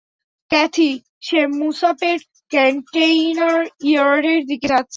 [0.51, 0.91] Kathy,
[1.21, 2.21] সে Musapet
[2.51, 3.59] container
[3.83, 4.89] ইয়ার্ডের দিকে যাচ্ছে।